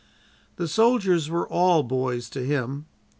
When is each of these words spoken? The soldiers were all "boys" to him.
The 0.55 0.67
soldiers 0.67 1.29
were 1.29 1.47
all 1.47 1.83
"boys" 1.83 2.27
to 2.31 2.43
him. 2.43 2.87